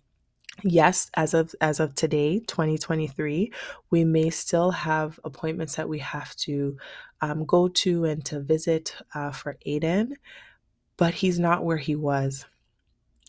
Yes 0.62 1.10
as 1.14 1.32
of 1.32 1.54
as 1.60 1.80
of 1.80 1.94
today 1.94 2.40
2023 2.40 3.52
we 3.90 4.04
may 4.04 4.28
still 4.30 4.72
have 4.72 5.18
appointments 5.24 5.76
that 5.76 5.88
we 5.88 6.00
have 6.00 6.34
to 6.36 6.76
um, 7.22 7.46
go 7.46 7.68
to 7.68 8.04
and 8.04 8.24
to 8.26 8.40
visit 8.40 8.94
uh, 9.14 9.30
for 9.30 9.56
Adenn 9.66 10.12
but 10.96 11.14
he's 11.14 11.38
not 11.38 11.64
where 11.64 11.78
he 11.78 11.96
was. 11.96 12.44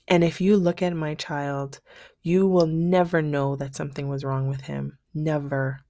And 0.07 0.25
if 0.25 0.41
you 0.41 0.57
look 0.57 0.81
at 0.81 0.93
my 0.93 1.15
child 1.15 1.79
you 2.21 2.47
will 2.47 2.67
never 2.67 3.21
know 3.21 3.55
that 3.55 3.75
something 3.75 4.09
was 4.09 4.25
wrong 4.25 4.47
with 4.47 4.61
him. 4.61 4.97
Never. 5.13 5.81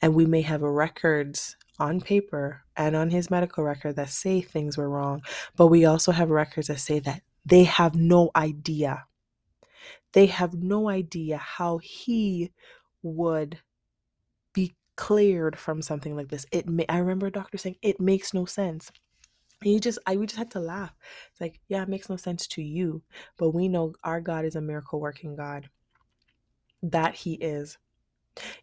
And 0.00 0.14
we 0.14 0.24
may 0.24 0.42
have 0.42 0.62
records 0.62 1.56
on 1.78 2.00
paper 2.00 2.62
and 2.76 2.94
on 2.94 3.10
his 3.10 3.30
medical 3.30 3.64
record 3.64 3.96
that 3.96 4.08
say 4.08 4.40
things 4.40 4.76
were 4.76 4.88
wrong 4.88 5.22
but 5.56 5.66
we 5.68 5.84
also 5.84 6.12
have 6.12 6.30
records 6.30 6.68
that 6.68 6.78
say 6.78 6.98
that 6.98 7.22
they 7.44 7.64
have 7.64 7.94
no 7.94 8.30
idea 8.36 9.04
they 10.14 10.26
have 10.26 10.54
no 10.54 10.88
idea 10.88 11.36
how 11.36 11.78
he 11.78 12.52
would 13.02 13.58
be 14.54 14.74
cleared 14.96 15.58
from 15.58 15.82
something 15.82 16.16
like 16.16 16.28
this. 16.28 16.46
It 16.52 16.68
may, 16.68 16.86
I 16.88 16.98
remember 16.98 17.26
a 17.26 17.32
doctor 17.32 17.58
saying 17.58 17.76
it 17.82 18.00
makes 18.00 18.32
no 18.32 18.44
sense. 18.44 18.90
And 19.62 19.72
you 19.72 19.80
just 19.80 19.98
I 20.06 20.16
we 20.16 20.26
just 20.26 20.38
had 20.38 20.50
to 20.52 20.60
laugh. 20.60 20.94
It's 21.30 21.40
like, 21.40 21.60
yeah, 21.68 21.82
it 21.82 21.88
makes 21.88 22.08
no 22.08 22.16
sense 22.16 22.46
to 22.48 22.62
you, 22.62 23.02
but 23.38 23.50
we 23.50 23.68
know 23.68 23.94
our 24.04 24.20
God 24.20 24.44
is 24.44 24.56
a 24.56 24.60
miracle 24.60 25.00
working 25.00 25.36
God. 25.36 25.68
That 26.82 27.14
he 27.14 27.34
is. 27.34 27.78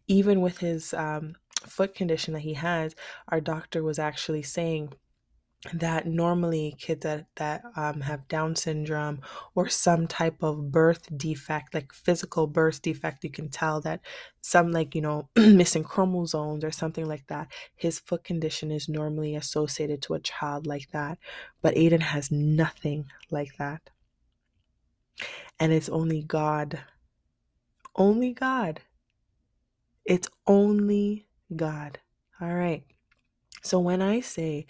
Even 0.07 0.41
with 0.41 0.59
his 0.59 0.93
um, 0.93 1.35
foot 1.67 1.95
condition 1.95 2.33
that 2.33 2.41
he 2.41 2.55
has, 2.55 2.95
our 3.29 3.41
doctor 3.41 3.83
was 3.83 3.99
actually 3.99 4.43
saying 4.43 4.93
that 5.73 6.07
normally 6.07 6.75
kids 6.79 7.03
that 7.03 7.27
that 7.35 7.61
um, 7.75 8.01
have 8.01 8.27
Down 8.27 8.55
syndrome 8.55 9.21
or 9.53 9.69
some 9.69 10.07
type 10.07 10.41
of 10.41 10.71
birth 10.71 11.15
defect, 11.15 11.73
like 11.75 11.93
physical 11.93 12.47
birth 12.47 12.81
defect, 12.81 13.23
you 13.23 13.29
can 13.29 13.49
tell 13.49 13.79
that 13.81 14.01
some 14.41 14.71
like 14.71 14.95
you 14.95 15.01
know 15.01 15.29
missing 15.35 15.83
chromosomes 15.83 16.63
or 16.63 16.71
something 16.71 17.07
like 17.07 17.27
that. 17.27 17.47
His 17.75 17.99
foot 17.99 18.23
condition 18.23 18.71
is 18.71 18.89
normally 18.89 19.35
associated 19.35 20.01
to 20.03 20.15
a 20.15 20.19
child 20.19 20.65
like 20.65 20.89
that, 20.91 21.19
but 21.61 21.75
Adenn 21.75 22.01
has 22.01 22.31
nothing 22.31 23.05
like 23.29 23.55
that, 23.59 23.91
and 25.59 25.71
it's 25.71 25.89
only 25.89 26.23
God, 26.23 26.79
only 27.95 28.33
God. 28.33 28.81
It's 30.03 30.27
only 30.47 31.27
God. 31.55 31.99
All 32.39 32.53
right. 32.53 32.83
So 33.63 33.79
when 33.79 34.01
I 34.01 34.21
say 34.21 34.65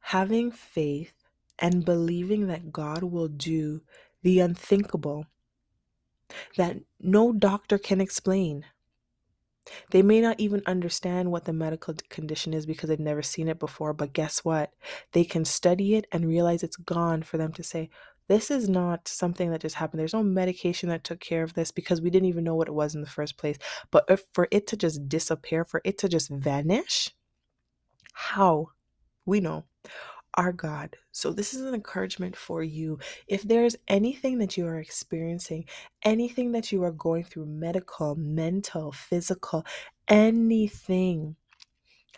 having 0.00 0.50
faith 0.50 1.24
and 1.58 1.84
believing 1.84 2.48
that 2.48 2.72
God 2.72 3.02
will 3.02 3.28
do 3.28 3.82
the 4.22 4.40
unthinkable 4.40 5.26
that 6.56 6.76
no 7.00 7.32
doctor 7.32 7.78
can 7.78 8.00
explain. 8.00 8.64
They 9.90 10.02
may 10.02 10.20
not 10.20 10.40
even 10.40 10.62
understand 10.66 11.30
what 11.30 11.44
the 11.44 11.52
medical 11.52 11.94
condition 12.08 12.52
is 12.52 12.66
because 12.66 12.88
they've 12.88 12.98
never 12.98 13.22
seen 13.22 13.48
it 13.48 13.60
before, 13.60 13.92
but 13.92 14.12
guess 14.12 14.44
what? 14.44 14.72
They 15.12 15.24
can 15.24 15.44
study 15.44 15.94
it 15.94 16.06
and 16.10 16.26
realize 16.26 16.62
it's 16.62 16.76
gone 16.76 17.22
for 17.22 17.38
them 17.38 17.52
to 17.52 17.62
say, 17.62 17.90
this 18.32 18.50
is 18.50 18.66
not 18.66 19.08
something 19.08 19.50
that 19.50 19.60
just 19.60 19.74
happened. 19.74 20.00
There's 20.00 20.14
no 20.14 20.22
medication 20.22 20.88
that 20.88 21.04
took 21.04 21.20
care 21.20 21.42
of 21.42 21.52
this 21.52 21.70
because 21.70 22.00
we 22.00 22.08
didn't 22.08 22.30
even 22.30 22.44
know 22.44 22.54
what 22.54 22.66
it 22.66 22.72
was 22.74 22.94
in 22.94 23.02
the 23.02 23.06
first 23.06 23.36
place. 23.36 23.58
But 23.90 24.06
if, 24.08 24.22
for 24.32 24.48
it 24.50 24.66
to 24.68 24.76
just 24.76 25.06
disappear, 25.06 25.66
for 25.66 25.82
it 25.84 25.98
to 25.98 26.08
just 26.08 26.30
vanish, 26.30 27.10
how? 28.14 28.68
We 29.26 29.40
know 29.40 29.66
our 30.34 30.50
God. 30.50 30.96
So, 31.10 31.30
this 31.30 31.52
is 31.52 31.60
an 31.60 31.74
encouragement 31.74 32.34
for 32.34 32.62
you. 32.62 32.98
If 33.26 33.42
there's 33.42 33.76
anything 33.86 34.38
that 34.38 34.56
you 34.56 34.66
are 34.66 34.80
experiencing, 34.80 35.66
anything 36.02 36.52
that 36.52 36.72
you 36.72 36.82
are 36.84 36.90
going 36.92 37.24
through 37.24 37.46
medical, 37.46 38.14
mental, 38.16 38.92
physical, 38.92 39.66
anything, 40.08 41.36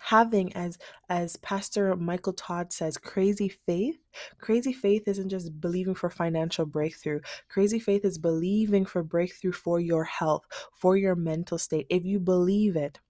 having 0.09 0.55
as 0.55 0.79
as 1.09 1.37
pastor 1.37 1.97
michael 1.97 2.33
todd 2.33 2.73
says 2.73 2.99
crazy 2.99 3.49
faith 3.49 3.99
crazy 4.39 4.73
faith 4.73 5.03
isn't 5.07 5.29
just 5.29 5.61
believing 5.61 5.95
for 5.95 6.11
financial 6.11 6.67
breakthrough 6.67 7.21
crazy 7.49 7.79
faith 7.79 8.05
is 8.05 8.19
believing 8.19 8.85
for 8.85 9.03
breakthrough 9.03 9.53
for 9.53 9.81
your 9.81 10.05
health 10.05 10.45
for 10.73 10.97
your 10.97 11.15
mental 11.15 11.59
state 11.59 11.87
if 11.89 12.05
you 12.05 12.21
believe 12.21 12.77
it 12.77 13.01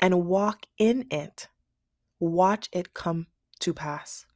and 0.00 0.26
walk 0.26 0.66
in 0.78 1.06
it 1.10 1.48
watch 2.20 2.68
it 2.72 2.94
come 2.94 3.26
to 3.60 3.72
pass. 3.74 4.26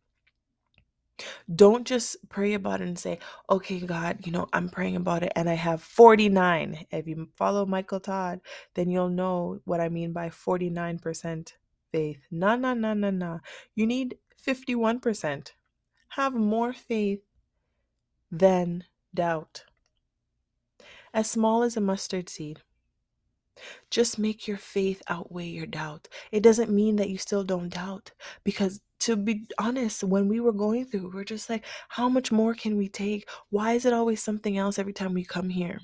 Don't 1.52 1.84
just 1.86 2.16
pray 2.28 2.54
about 2.54 2.80
it 2.80 2.86
and 2.86 2.98
say, 2.98 3.18
okay, 3.50 3.80
God, 3.80 4.24
you 4.24 4.30
know, 4.30 4.46
I'm 4.52 4.68
praying 4.68 4.94
about 4.94 5.24
it 5.24 5.32
and 5.34 5.50
I 5.50 5.54
have 5.54 5.82
49. 5.82 6.86
If 6.92 7.08
you 7.08 7.28
follow 7.36 7.66
Michael 7.66 7.98
Todd, 7.98 8.40
then 8.74 8.88
you'll 8.88 9.08
know 9.08 9.58
what 9.64 9.80
I 9.80 9.88
mean 9.88 10.12
by 10.12 10.28
49% 10.28 11.52
faith. 11.92 12.20
No, 12.30 12.56
no, 12.56 12.74
no, 12.74 12.94
no, 12.94 13.10
no. 13.10 13.40
You 13.74 13.86
need 13.86 14.16
51%. 14.46 15.52
Have 16.10 16.34
more 16.34 16.72
faith 16.72 17.20
than 18.30 18.84
doubt. 19.14 19.64
As 21.12 21.30
small 21.30 21.62
as 21.62 21.76
a 21.76 21.80
mustard 21.80 22.28
seed. 22.28 22.60
Just 23.90 24.18
make 24.18 24.46
your 24.46 24.56
faith 24.56 25.02
outweigh 25.08 25.48
your 25.48 25.66
doubt. 25.66 26.08
It 26.30 26.42
doesn't 26.42 26.70
mean 26.70 26.96
that 26.96 27.10
you 27.10 27.18
still 27.18 27.42
don't 27.42 27.70
doubt 27.70 28.12
because 28.44 28.80
to 29.00 29.16
be 29.16 29.46
honest, 29.58 30.02
when 30.02 30.28
we 30.28 30.40
were 30.40 30.52
going 30.52 30.84
through, 30.84 31.10
we're 31.12 31.24
just 31.24 31.48
like, 31.48 31.64
how 31.88 32.08
much 32.08 32.32
more 32.32 32.54
can 32.54 32.76
we 32.76 32.88
take? 32.88 33.28
Why 33.50 33.72
is 33.72 33.86
it 33.86 33.92
always 33.92 34.22
something 34.22 34.58
else 34.58 34.78
every 34.78 34.92
time 34.92 35.14
we 35.14 35.24
come 35.24 35.48
here? 35.48 35.80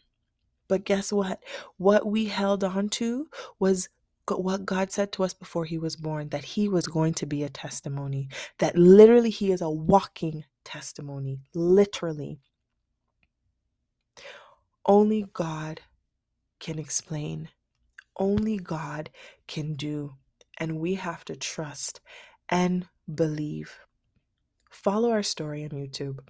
But 0.68 0.84
guess 0.84 1.12
what? 1.12 1.40
What 1.76 2.06
we 2.06 2.24
held 2.26 2.64
on 2.64 2.88
to 2.90 3.28
was 3.58 3.88
what 4.28 4.66
God 4.66 4.92
said 4.92 5.12
to 5.12 5.24
us 5.24 5.34
before 5.34 5.64
He 5.66 5.78
was 5.78 5.96
born 5.96 6.30
that 6.30 6.44
He 6.44 6.68
was 6.68 6.86
going 6.86 7.14
to 7.14 7.26
be 7.26 7.42
a 7.44 7.48
testimony, 7.50 8.28
that 8.58 8.76
literally 8.76 9.30
He 9.30 9.52
is 9.52 9.62
a 9.62 9.70
walking 9.70 10.44
testimony, 10.64 11.40
literally. 11.54 12.40
Only 14.86 15.26
God 15.32 15.82
can 16.60 16.78
explain, 16.78 17.50
only 18.18 18.58
God 18.58 19.10
can 19.48 19.74
do. 19.74 20.14
And 20.58 20.78
we 20.80 20.94
have 20.96 21.24
to 21.26 21.36
trust 21.36 22.00
and 22.48 22.88
believe. 23.12 23.78
Follow 24.70 25.10
our 25.10 25.22
story 25.24 25.64
on 25.64 25.70
YouTube. 25.70 26.20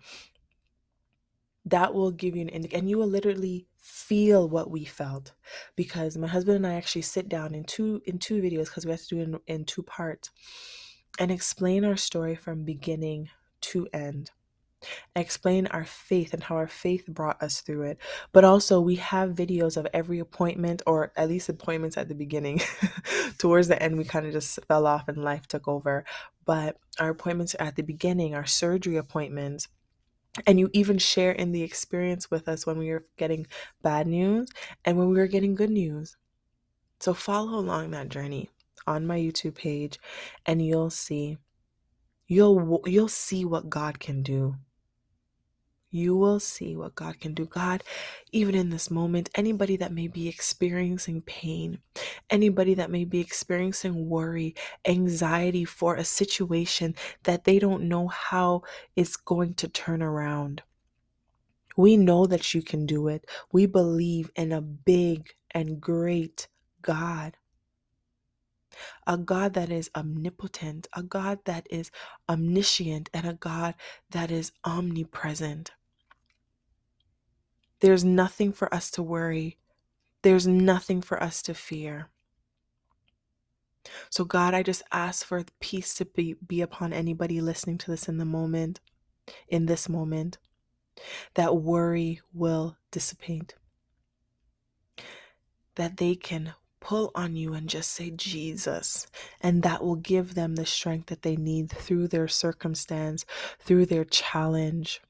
That 1.67 1.95
will 1.95 2.13
give 2.13 2.37
you 2.37 2.43
an 2.43 2.51
indication, 2.51 2.81
and 2.81 2.91
you 2.91 2.99
will 2.99 3.09
literally 3.09 3.67
feel 3.85 4.49
what 4.49 4.71
we 4.71 4.83
felt 4.83 5.35
because 5.77 6.17
my 6.17 6.27
husband 6.27 6.57
and 6.57 6.67
I 6.67 6.73
actually 6.73 7.03
sit 7.03 7.29
down 7.29 7.55
in 7.55 7.65
two 7.65 8.01
in 8.07 8.19
two 8.19 8.41
videos 8.41 8.65
because 8.65 8.87
we 8.87 8.93
have 8.93 9.03
to 9.03 9.09
do 9.09 9.19
it 9.19 9.25
in, 9.25 9.39
in 9.47 9.65
two 9.67 9.83
parts 9.83 10.31
and 11.19 11.31
explain 11.31 11.85
our 11.85 11.97
story 11.97 12.35
from 12.35 12.65
beginning 12.65 13.29
to 13.61 13.87
end 13.93 14.31
explain 15.17 15.67
our 15.69 15.85
faith 15.85 16.35
and 16.35 16.43
how 16.43 16.57
our 16.57 16.67
faith 16.67 17.07
brought 17.07 17.43
us 17.43 17.61
through 17.61 17.83
it. 17.83 17.99
But 18.33 18.45
also, 18.45 18.81
we 18.81 18.97
have 18.97 19.31
videos 19.31 19.79
of 19.79 19.87
every 19.95 20.19
appointment, 20.19 20.83
or 20.87 21.11
at 21.17 21.29
least 21.29 21.49
appointments 21.49 21.97
at 21.97 22.09
the 22.09 22.15
beginning. 22.15 22.61
Towards 23.39 23.69
the 23.69 23.83
end, 23.83 23.97
we 23.97 24.05
kind 24.05 24.27
of 24.27 24.33
just 24.33 24.59
fell 24.69 24.87
off 24.87 25.09
and 25.09 25.25
life 25.25 25.47
took 25.47 25.67
over. 25.67 26.05
But 26.45 26.77
our 26.99 27.09
appointments 27.09 27.57
at 27.59 27.77
the 27.77 27.83
beginning, 27.83 28.35
our 28.35 28.45
surgery 28.45 28.97
appointments, 28.97 29.69
and 30.47 30.59
you 30.59 30.71
even 30.73 30.99
share 30.99 31.33
in 31.33 31.53
the 31.53 31.63
experience 31.63 32.31
with 32.31 32.49
us 32.49 32.67
when 32.67 32.79
we 32.79 32.91
were 32.91 33.07
getting 33.17 33.47
bad 33.83 34.07
news 34.07 34.49
and 34.85 34.99
when 34.99 35.09
we 35.09 35.17
were 35.17 35.27
getting 35.27 35.55
good 35.55 35.71
news. 35.71 36.17
So 37.01 37.15
follow 37.15 37.59
along 37.59 37.91
that 37.91 38.09
journey 38.09 38.51
on 38.87 39.07
my 39.07 39.19
YouTube 39.19 39.55
page 39.55 39.99
and 40.47 40.65
you'll 40.65 40.91
see 40.91 41.39
you'll 42.27 42.83
you'll 42.87 43.09
see 43.09 43.45
what 43.45 43.71
God 43.71 44.01
can 44.01 44.23
do 44.23 44.57
you 45.95 46.17
will 46.17 46.41
see 46.41 46.77
what 46.77 46.97
God 46.97 47.21
can 47.21 47.35
do. 47.35 47.47
God, 47.47 47.85
even 48.33 48.55
in 48.55 48.71
this 48.71 48.91
moment, 48.91 49.31
anybody 49.37 49.77
that 49.77 49.93
may 49.93 50.09
be 50.09 50.29
experiencing 50.29 51.23
pain, 51.23 51.79
anybody 52.31 52.75
that 52.75 52.91
may 52.91 53.05
be 53.05 53.21
experiencing 53.21 54.09
worry, 54.09 54.57
anxiety 54.87 55.65
for 55.65 55.95
a 55.95 56.05
situation 56.05 56.97
that 57.23 57.45
they 57.45 57.61
don't 57.61 57.85
know 57.89 58.09
how 58.09 58.63
it's 58.97 59.17
going 59.17 59.55
to 59.55 59.69
turn 59.69 60.03
around. 60.03 60.63
We 61.77 61.97
know 61.97 62.27
that 62.27 62.55
you 62.55 62.63
can 62.63 62.87
do 62.87 63.09
it. 63.09 63.25
We 63.53 63.67
believe 63.67 64.31
in 64.37 64.53
a 64.53 64.61
big 64.61 65.35
and 65.53 65.81
great 65.81 66.49
God 66.83 67.37
a 69.07 69.19
God 69.19 69.55
that 69.55 69.71
is 69.71 69.91
omnipotent, 69.97 70.87
a 70.95 71.03
God 71.03 71.41
that 71.45 71.67
is 71.71 71.91
omniscient, 72.29 73.11
and 73.13 73.27
a 73.27 73.35
God 73.35 73.75
that 74.11 74.31
is 74.31 74.53
omnipresent. 74.65 75.73
There's 77.85 78.03
nothing 78.03 78.55
for 78.55 78.73
us 78.73 78.91
to 78.93 79.03
worry, 79.03 79.59
there's 80.23 80.47
nothing 80.47 81.03
for 81.03 81.23
us 81.23 81.43
to 81.43 81.53
fear. 81.53 82.09
So, 84.09 84.25
God, 84.25 84.55
I 84.55 84.63
just 84.63 84.83
ask 84.91 85.27
for 85.27 85.45
peace 85.61 85.93
to 85.97 86.07
be, 86.07 86.35
be 86.47 86.63
upon 86.63 86.95
anybody 86.95 87.43
listening 87.43 87.77
to 87.77 87.91
this 87.91 88.09
in 88.09 88.17
the 88.17 88.25
moment, 88.25 88.81
in 89.49 89.67
this 89.67 89.87
moment, 89.87 90.39
that 91.35 91.57
worry 91.57 92.23
will 92.33 92.79
dissipate, 92.91 93.55
that 95.75 95.99
they 95.99 96.15
can 96.15 96.55
pull 96.81 97.11
on 97.15 97.37
you 97.37 97.53
and 97.53 97.69
just 97.69 97.91
say, 97.91 98.09
Jesus. 98.09 99.07
And 99.43 99.63
that 99.63 99.85
will 99.85 99.97
give 99.97 100.33
them 100.35 100.55
the 100.55 100.65
strength 100.65 101.09
that 101.09 101.21
they 101.21 101.37
need 101.37 101.69
through 101.69 102.09
their 102.09 102.29
circumstance, 102.29 103.27
through 103.59 103.85
their 103.85 104.07
challenge. 104.07 105.03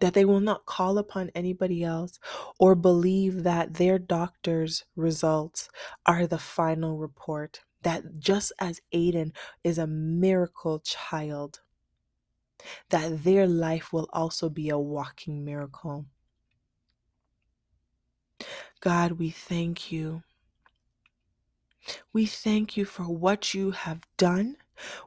That 0.00 0.12
they 0.14 0.24
will 0.24 0.40
not 0.40 0.66
call 0.66 0.98
upon 0.98 1.30
anybody 1.34 1.82
else 1.82 2.18
or 2.58 2.74
believe 2.74 3.44
that 3.44 3.74
their 3.74 3.98
doctor's 3.98 4.84
results 4.94 5.70
are 6.04 6.26
the 6.26 6.38
final 6.38 6.98
report. 6.98 7.62
That 7.82 8.18
just 8.18 8.52
as 8.58 8.80
Adenn 8.92 9.32
is 9.64 9.78
a 9.78 9.86
miracle 9.86 10.80
child, 10.80 11.60
that 12.90 13.24
their 13.24 13.46
life 13.46 13.92
will 13.92 14.08
also 14.12 14.48
be 14.48 14.68
a 14.68 14.78
walking 14.78 15.44
miracle. 15.44 16.06
God, 18.80 19.12
we 19.12 19.30
thank 19.30 19.90
you. 19.90 20.22
We 22.12 22.26
thank 22.26 22.76
you 22.76 22.84
for 22.84 23.04
what 23.04 23.54
you 23.54 23.70
have 23.70 24.00
done, 24.16 24.56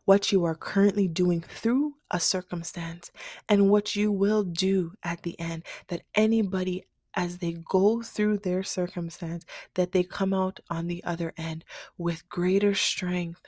what 0.06 0.32
you 0.32 0.44
are 0.46 0.56
currently 0.56 1.08
doing 1.08 1.42
through 1.42 1.96
a 2.12 2.20
circumstance, 2.20 3.12
and 3.48 3.70
what 3.70 3.96
you 3.96 4.12
will 4.12 4.44
do 4.44 4.94
at 5.04 5.24
the 5.24 5.40
end. 5.40 5.64
That 5.88 6.04
anybody, 6.16 6.86
as 7.14 7.38
they 7.38 7.54
go 7.54 8.02
through 8.02 8.40
their 8.40 8.64
circumstance, 8.64 9.46
that 9.76 9.92
they 9.92 10.04
come 10.04 10.34
out 10.34 10.60
on 10.70 10.88
the 10.88 11.04
other 11.04 11.34
end 11.38 11.66
with 11.98 12.28
greater 12.30 12.74
strength, 12.74 13.42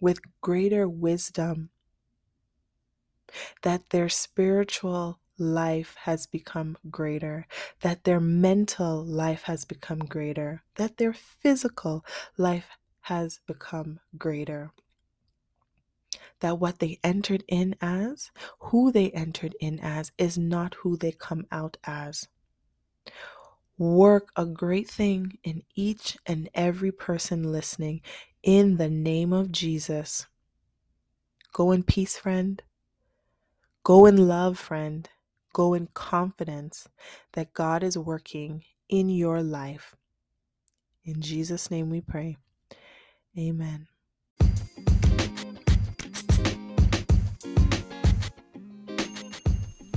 with 0.00 0.20
greater 0.40 0.88
wisdom, 0.88 1.70
that 3.62 3.90
their 3.90 4.08
spiritual 4.08 5.20
life 5.38 5.94
has 6.00 6.26
become 6.26 6.76
greater, 6.90 7.46
that 7.80 8.04
their 8.04 8.20
mental 8.20 9.04
life 9.04 9.42
has 9.44 9.64
become 9.64 10.00
greater, 10.00 10.62
that 10.76 10.98
their 10.98 11.14
physical 11.14 12.04
life 12.36 12.76
has 13.02 13.40
become 13.46 13.98
greater. 14.18 14.72
That 16.40 16.58
what 16.58 16.78
they 16.78 16.98
entered 17.04 17.44
in 17.48 17.76
as, 17.80 18.30
who 18.60 18.90
they 18.92 19.10
entered 19.10 19.54
in 19.60 19.78
as, 19.80 20.12
is 20.18 20.38
not 20.38 20.74
who 20.74 20.96
they 20.96 21.12
come 21.12 21.46
out 21.52 21.76
as. 21.84 22.28
Work 23.78 24.30
a 24.36 24.44
great 24.46 24.88
thing 24.88 25.38
in 25.42 25.62
each 25.74 26.18
and 26.26 26.50
every 26.54 26.92
person 26.92 27.50
listening 27.50 28.02
in 28.42 28.76
the 28.76 28.90
name 28.90 29.32
of 29.32 29.52
Jesus. 29.52 30.26
Go 31.52 31.72
in 31.72 31.82
peace, 31.82 32.16
friend. 32.18 32.62
Go 33.82 34.06
in 34.06 34.28
love, 34.28 34.58
friend. 34.58 35.08
Go 35.52 35.74
in 35.74 35.88
confidence 35.94 36.88
that 37.32 37.54
God 37.54 37.82
is 37.82 37.96
working 37.98 38.64
in 38.88 39.08
your 39.08 39.42
life. 39.42 39.96
In 41.04 41.22
Jesus' 41.22 41.70
name 41.70 41.90
we 41.90 42.00
pray. 42.00 42.36
Amen. 43.38 43.88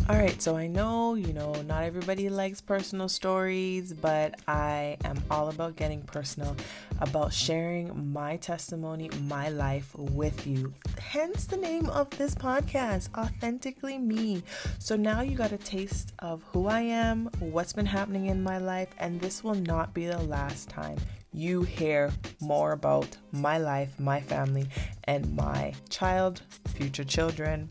All 0.09 0.17
right, 0.17 0.41
so 0.41 0.57
I 0.57 0.67
know, 0.67 1.15
you 1.15 1.31
know, 1.31 1.53
not 1.61 1.83
everybody 1.83 2.27
likes 2.27 2.59
personal 2.59 3.07
stories, 3.07 3.93
but 3.93 4.37
I 4.49 4.97
am 5.05 5.23
all 5.31 5.47
about 5.47 5.77
getting 5.77 6.01
personal, 6.01 6.57
about 6.99 7.31
sharing 7.31 8.11
my 8.11 8.35
testimony, 8.35 9.09
my 9.21 9.47
life 9.47 9.95
with 9.95 10.45
you. 10.45 10.73
Hence 10.99 11.45
the 11.45 11.55
name 11.55 11.89
of 11.89 12.09
this 12.17 12.35
podcast, 12.35 13.17
Authentically 13.17 13.97
Me. 13.97 14.43
So 14.77 14.97
now 14.97 15.21
you 15.21 15.37
got 15.37 15.53
a 15.53 15.57
taste 15.57 16.11
of 16.19 16.43
who 16.51 16.67
I 16.67 16.81
am, 16.81 17.29
what's 17.39 17.71
been 17.71 17.85
happening 17.85 18.25
in 18.25 18.43
my 18.43 18.57
life, 18.57 18.89
and 18.97 19.21
this 19.21 19.41
will 19.41 19.55
not 19.55 19.93
be 19.93 20.07
the 20.07 20.21
last 20.23 20.67
time 20.67 20.97
you 21.31 21.63
hear 21.63 22.11
more 22.41 22.73
about 22.73 23.07
my 23.31 23.57
life, 23.57 23.99
my 23.99 24.19
family, 24.19 24.67
and 25.05 25.33
my 25.35 25.73
child, 25.89 26.41
future 26.67 27.03
children, 27.03 27.69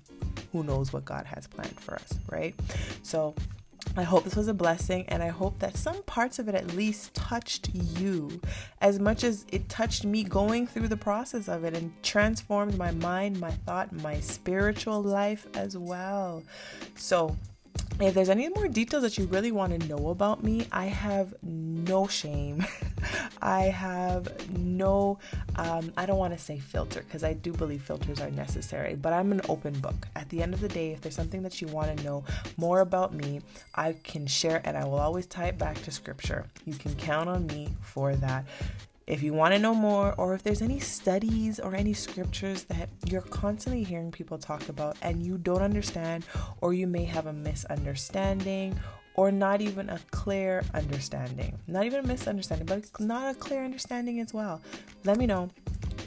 who 0.53 0.63
knows 0.63 0.93
what 0.93 1.05
God 1.05 1.27
has 1.27 1.47
planned 1.47 1.81
for 1.81 1.95
us, 1.95 2.15
right? 2.31 2.55
So 3.03 3.35
I 3.97 4.05
hope 4.05 4.25
this 4.25 4.37
was 4.37 4.49
a 4.49 4.55
blessing, 4.55 5.05
and 5.09 5.23
I 5.23 5.29
hope 5.29 5.59
that 5.59 5.77
some 5.77 6.03
parts 6.05 6.39
of 6.39 6.49
it 6.49 6.55
at 6.55 6.75
least 6.75 7.13
touched 7.15 7.75
you 7.75 8.41
as 8.81 8.99
much 8.99 9.23
as 9.23 9.45
it 9.53 9.69
touched 9.69 10.05
me 10.05 10.25
going 10.25 10.67
through 10.67 10.89
the 10.89 10.97
process 10.97 11.49
of 11.49 11.65
it 11.65 11.77
and 11.77 11.93
transformed 12.03 12.79
my 12.79 12.91
mind, 12.93 13.39
my 13.39 13.51
thought, 13.51 13.93
my 13.93 14.19
spiritual 14.21 15.03
life 15.03 15.47
as 15.55 15.77
well. 15.77 16.43
So, 16.97 17.37
if 18.01 18.15
there's 18.15 18.29
any 18.29 18.49
more 18.49 18.69
details 18.69 19.03
that 19.03 19.17
you 19.17 19.27
really 19.27 19.53
want 19.53 19.79
to 19.79 19.89
know 19.89 20.09
about 20.09 20.43
me, 20.43 20.67
I 20.73 20.87
have 20.87 21.35
no 21.43 22.07
shame. 22.07 22.67
I 23.43 23.63
have 23.63 24.51
no, 24.59 25.19
um, 25.57 25.93
I 25.97 26.07
don't 26.07 26.19
want 26.19 26.37
to 26.37 26.39
say 26.39 26.59
filter 26.59 27.03
because 27.03 27.23
I 27.23 27.33
do 27.33 27.53
believe 27.53 27.83
filters 27.83 28.21
are 28.21 28.31
necessary, 28.31 28.95
but 28.95 29.13
I'm 29.13 29.33
an 29.33 29.43
open 29.49 29.79
book. 29.81 30.09
At 30.17 30.29
the 30.31 30.43
end 30.43 30.55
of 30.55 30.61
the 30.61 30.69
day, 30.69 30.93
if 30.93 31.01
there's 31.01 31.15
something 31.15 31.43
that 31.43 31.61
you 31.61 31.69
want 31.69 31.97
to 31.97 32.05
know 32.05 32.25
more 32.57 32.81
about 32.81 33.15
me, 33.15 33.41
I 33.75 33.95
can 34.05 34.27
share 34.27 34.61
and 34.65 34.77
I 34.77 34.85
will 34.85 34.99
always 34.99 35.27
tie 35.27 35.47
it 35.47 35.59
back 35.59 35.81
to 35.83 35.91
scripture. 35.91 36.47
You 36.65 36.75
can 36.75 36.95
count 36.97 37.29
on 37.29 37.47
me 37.47 37.69
for 37.83 38.15
that. 38.17 38.45
If 39.07 39.23
you 39.23 39.33
want 39.35 39.53
to 39.55 39.59
know 39.59 39.75
more, 39.75 40.15
or 40.17 40.35
if 40.35 40.43
there's 40.43 40.63
any 40.63 40.79
studies 40.79 41.59
or 41.59 41.75
any 41.75 41.93
scriptures 41.93 42.65
that 42.65 42.89
you're 43.05 43.21
constantly 43.21 43.83
hearing 43.83 44.13
people 44.13 44.39
talk 44.39 44.69
about 44.69 44.97
and 45.03 45.25
you 45.25 45.39
don't 45.39 45.63
understand, 45.63 46.25
or 46.61 46.73
you 46.73 46.87
may 46.87 47.05
have 47.05 47.27
a 47.27 47.33
misunderstanding, 47.33 48.79
or 49.15 49.31
not 49.31 49.61
even 49.61 49.91
a 49.91 49.99
clear 50.11 50.63
understanding, 50.73 51.59
not 51.67 51.85
even 51.85 52.05
a 52.05 52.07
misunderstanding, 52.07 52.67
but 52.67 52.89
not 53.01 53.35
a 53.35 53.39
clear 53.39 53.65
understanding 53.65 54.21
as 54.21 54.33
well, 54.33 54.61
let 55.05 55.19
me 55.19 55.27
know. 55.27 55.51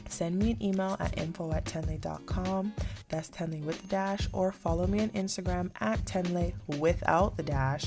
Send 0.08 0.38
me 0.38 0.52
an 0.52 0.62
email 0.62 0.96
at 0.98 1.18
info 1.18 1.52
at 1.52 1.64
tenn-lai.com. 1.66 2.72
That's 3.08 3.28
tennlai 3.28 3.62
with 3.62 3.82
the 3.82 3.88
dash, 3.88 4.28
or 4.32 4.50
follow 4.52 4.86
me 4.86 5.00
on 5.00 5.10
Instagram 5.10 5.70
at 5.80 5.98
tenley 6.04 6.54
without 6.78 7.36
the 7.36 7.42
dash 7.42 7.86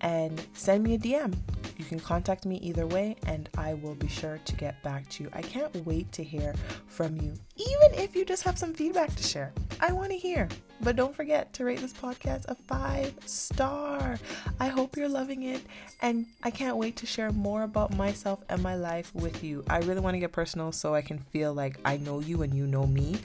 and 0.00 0.44
send 0.54 0.84
me 0.84 0.94
a 0.94 0.98
DM. 0.98 1.34
You 1.76 1.84
can 1.84 2.00
contact 2.00 2.46
me 2.46 2.56
either 2.56 2.86
way, 2.86 3.16
and 3.26 3.48
I 3.56 3.74
will 3.74 3.94
be 3.94 4.08
sure 4.08 4.38
to 4.44 4.56
get 4.56 4.82
back 4.82 5.08
to 5.10 5.24
you. 5.24 5.30
I 5.32 5.42
can't 5.42 5.74
wait 5.86 6.10
to 6.12 6.24
hear 6.24 6.54
from 6.86 7.16
you, 7.16 7.34
even 7.56 7.98
if 7.98 8.16
you 8.16 8.24
just 8.24 8.42
have 8.44 8.58
some 8.58 8.72
feedback 8.72 9.14
to 9.14 9.22
share. 9.22 9.52
I 9.80 9.92
want 9.92 10.10
to 10.10 10.16
hear. 10.18 10.48
But 10.80 10.96
don't 10.96 11.14
forget 11.14 11.52
to 11.54 11.64
rate 11.64 11.80
this 11.80 11.92
podcast 11.92 12.44
a 12.48 12.54
five 12.54 13.14
star. 13.24 14.18
I 14.60 14.68
hope 14.68 14.96
you're 14.96 15.08
loving 15.08 15.44
it, 15.44 15.62
and 16.02 16.26
I 16.42 16.50
can't 16.50 16.76
wait 16.76 16.96
to 16.96 17.06
share 17.06 17.32
more 17.32 17.62
about 17.62 17.96
myself 17.96 18.40
and 18.48 18.62
my 18.62 18.74
life 18.76 19.14
with 19.14 19.42
you. 19.42 19.64
I 19.70 19.78
really 19.78 20.00
want 20.00 20.14
to 20.14 20.18
get 20.18 20.32
personal 20.32 20.72
so 20.72 20.94
I 20.94 21.00
can 21.00 21.18
feel 21.18 21.54
like 21.54 21.78
I 21.84 21.96
know 21.96 22.20
you 22.20 22.42
and 22.42 22.54
you 22.54 22.66
know 22.66 22.86
me. 22.86 23.16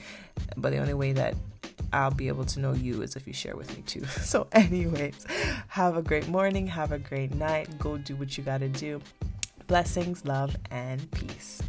But 0.56 0.72
the 0.72 0.78
only 0.78 0.94
way 0.94 1.12
that 1.12 1.34
I'll 1.92 2.10
be 2.10 2.28
able 2.28 2.46
to 2.46 2.60
know 2.60 2.72
you 2.72 3.02
is 3.02 3.16
if 3.16 3.26
you 3.26 3.34
share 3.34 3.56
with 3.56 3.76
me 3.76 3.82
too. 3.82 4.04
So, 4.22 4.46
anyways, 4.52 5.26
have 5.68 5.96
a 5.96 6.02
great 6.02 6.28
morning, 6.28 6.66
have 6.68 6.92
a 6.92 6.98
great 6.98 7.34
night. 7.34 7.78
Go 7.78 7.98
do 7.98 8.16
what 8.16 8.38
you 8.38 8.44
got 8.44 8.58
to 8.58 8.68
do. 8.68 9.00
Blessings, 9.66 10.24
love, 10.24 10.56
and 10.70 11.10
peace. 11.10 11.60